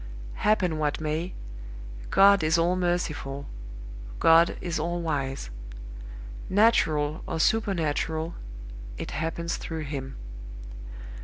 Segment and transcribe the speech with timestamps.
[0.41, 1.35] Happen what may,
[2.09, 3.45] God is all merciful,
[4.19, 5.51] God is all wise:
[6.49, 8.33] natural or supernatural,
[8.97, 10.17] it happens through Him.